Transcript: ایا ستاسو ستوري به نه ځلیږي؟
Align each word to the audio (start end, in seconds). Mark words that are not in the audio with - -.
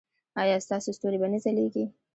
ایا 0.41 0.57
ستاسو 0.65 0.89
ستوري 0.97 1.17
به 1.21 1.27
نه 1.33 1.39
ځلیږي؟ 1.43 1.83